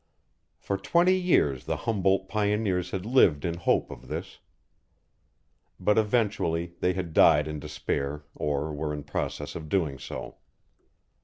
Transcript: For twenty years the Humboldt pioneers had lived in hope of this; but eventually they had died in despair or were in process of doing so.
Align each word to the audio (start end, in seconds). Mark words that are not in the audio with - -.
For 0.57 0.77
twenty 0.77 1.15
years 1.15 1.65
the 1.65 1.75
Humboldt 1.85 2.27
pioneers 2.27 2.89
had 2.89 3.05
lived 3.05 3.45
in 3.45 3.53
hope 3.57 3.91
of 3.91 4.07
this; 4.07 4.39
but 5.79 5.99
eventually 5.99 6.73
they 6.79 6.93
had 6.93 7.13
died 7.13 7.47
in 7.47 7.59
despair 7.59 8.23
or 8.33 8.73
were 8.73 8.95
in 8.95 9.03
process 9.03 9.53
of 9.53 9.69
doing 9.69 9.99
so. 9.99 10.37